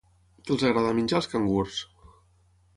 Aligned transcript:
Què 0.45 0.53
els 0.55 0.65
agrada 0.69 0.95
menjar 1.01 1.19
als 1.19 1.31
cangurs? 1.35 1.79